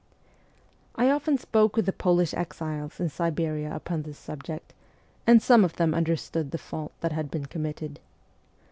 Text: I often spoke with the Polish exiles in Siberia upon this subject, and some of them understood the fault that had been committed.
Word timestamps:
I 0.95 1.11
often 1.11 1.37
spoke 1.37 1.75
with 1.75 1.85
the 1.85 1.93
Polish 1.93 2.33
exiles 2.33 2.99
in 2.99 3.09
Siberia 3.09 3.71
upon 3.75 4.01
this 4.01 4.17
subject, 4.17 4.73
and 5.27 5.43
some 5.43 5.63
of 5.63 5.75
them 5.75 5.93
understood 5.93 6.49
the 6.49 6.57
fault 6.57 6.93
that 7.01 7.11
had 7.11 7.29
been 7.29 7.45
committed. 7.45 7.99